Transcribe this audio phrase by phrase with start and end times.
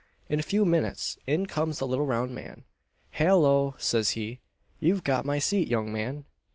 [0.29, 2.63] In a few minutes in comes the little round man
[3.11, 4.39] "Hallo!" says he,
[4.79, 6.25] "you've got my seat, young man."